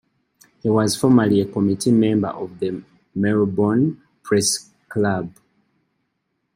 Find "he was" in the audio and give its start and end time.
0.63-0.95